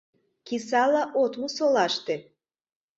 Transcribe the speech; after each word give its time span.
Кисала 0.45 1.03
от 1.23 1.33
му 1.39 1.47
солаште. 1.55 2.15